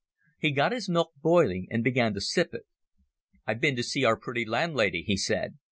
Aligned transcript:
He 0.39 0.49
got 0.49 0.71
his 0.71 0.89
milk 0.89 1.11
boiling 1.21 1.67
and 1.69 1.83
began 1.83 2.15
to 2.15 2.21
sip 2.21 2.55
it. 2.55 2.65
"I've 3.45 3.61
been 3.61 3.75
to 3.75 3.83
see 3.83 4.03
our 4.03 4.17
pretty 4.17 4.45
landlady," 4.45 5.03
he 5.03 5.15
said. 5.15 5.59